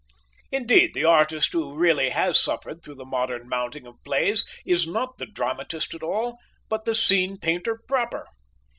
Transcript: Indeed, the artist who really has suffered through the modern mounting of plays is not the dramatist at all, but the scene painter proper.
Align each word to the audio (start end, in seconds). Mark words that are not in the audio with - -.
Indeed, 0.51 0.95
the 0.95 1.05
artist 1.05 1.53
who 1.53 1.75
really 1.75 2.09
has 2.09 2.39
suffered 2.41 2.81
through 2.81 2.95
the 2.95 3.05
modern 3.05 3.47
mounting 3.47 3.85
of 3.85 4.03
plays 4.03 4.43
is 4.65 4.87
not 4.87 5.19
the 5.19 5.27
dramatist 5.27 5.93
at 5.93 6.01
all, 6.01 6.39
but 6.69 6.85
the 6.85 6.95
scene 6.95 7.37
painter 7.37 7.79
proper. 7.87 8.25